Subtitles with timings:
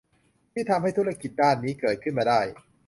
[0.53, 2.41] ที่ทำให้ธุรกิจด้านนี้เกิดขึ้นมาได้